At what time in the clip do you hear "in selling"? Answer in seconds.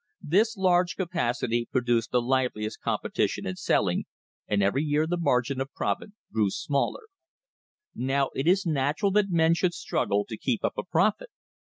3.45-4.05